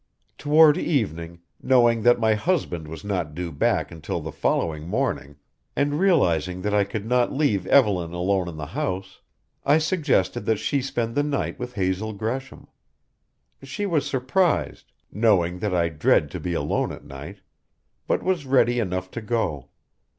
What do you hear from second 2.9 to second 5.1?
not due back until the following